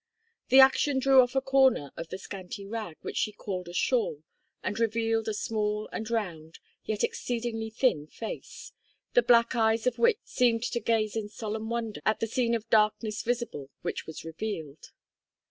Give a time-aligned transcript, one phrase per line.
[0.49, 4.23] The action drew off a corner of the scanty rag which she called a shawl,
[4.63, 8.71] and revealed a small and round, yet exceedingly thin face,
[9.13, 12.67] the black eyes of which seemed to gaze in solemn wonder at the scene of
[12.71, 14.89] darkness visible which was revealed.